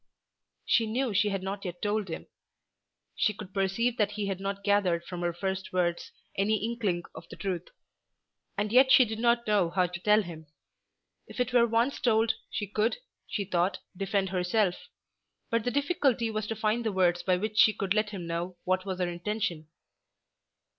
She 0.65 0.87
knew 0.87 1.13
she 1.13 1.29
had 1.29 1.43
not 1.43 1.59
as 1.59 1.65
yet 1.65 1.81
told 1.83 2.09
him. 2.09 2.25
She 3.15 3.35
could 3.35 3.53
perceive 3.53 3.97
that 3.97 4.13
he 4.13 4.25
had 4.25 4.39
not 4.39 4.63
gathered 4.63 5.05
from 5.05 5.21
her 5.21 5.31
first 5.31 5.71
words 5.71 6.11
any 6.35 6.55
inkling 6.55 7.03
of 7.13 7.29
the 7.29 7.35
truth; 7.35 7.67
and 8.57 8.73
yet 8.73 8.91
she 8.91 9.05
did 9.05 9.19
not 9.19 9.45
know 9.45 9.69
how 9.69 9.85
to 9.85 9.99
tell 9.99 10.23
him. 10.23 10.47
If 11.27 11.39
it 11.39 11.53
were 11.53 11.67
once 11.67 11.99
told 11.99 12.33
she 12.49 12.65
could, 12.65 12.97
she 13.27 13.45
thought, 13.45 13.77
defend 13.95 14.29
herself. 14.29 14.87
But 15.51 15.65
the 15.65 15.69
difficulty 15.69 16.31
was 16.31 16.47
to 16.47 16.55
find 16.55 16.83
the 16.83 16.91
words 16.91 17.21
by 17.21 17.37
which 17.37 17.59
she 17.59 17.71
could 17.71 17.93
let 17.93 18.09
him 18.09 18.25
know 18.25 18.57
what 18.63 18.83
was 18.85 18.97
her 18.97 19.07
intention. 19.07 19.67